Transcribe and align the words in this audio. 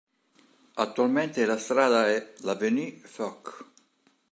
Attualmente 0.73 1.45
la 1.45 1.59
strada 1.59 2.07
è 2.09 2.33
l' 2.39 2.47
"avenue 2.49 3.01
Foch". 3.03 3.65